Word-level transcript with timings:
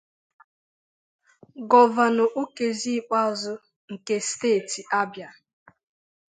Gọvanọ 1.69 2.23
Okezie 2.41 2.95
Ikpeazụ 2.99 3.53
nke 3.91 4.15
Steeti 4.27 4.81
Abịa 4.99 5.29